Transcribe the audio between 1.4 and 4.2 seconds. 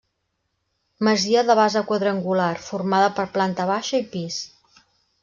de base quadrangular formada per planta baixa i